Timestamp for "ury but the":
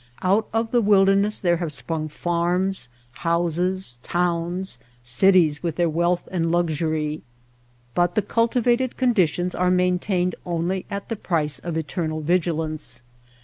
6.81-8.23